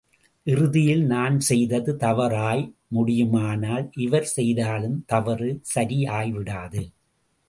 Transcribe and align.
இறுதியில் 0.47 1.03
நான் 1.05 1.35
செய்தது 1.39 1.91
தவறாய் 1.95 2.63
முடியுமானால் 2.87 3.85
இவர் 3.97 4.27
செய்தாலும் 4.35 4.97
தவறு 5.05 5.49
சரி 5.73 5.99
ஆய்விடாது. 6.11 6.83